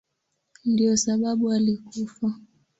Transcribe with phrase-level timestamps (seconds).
[0.65, 2.27] Ndiyo sababu alikufa.